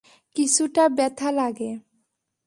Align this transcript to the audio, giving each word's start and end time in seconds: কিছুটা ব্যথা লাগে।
কিছুটা 0.35 0.83
ব্যথা 0.89 1.29
লাগে। 1.31 1.71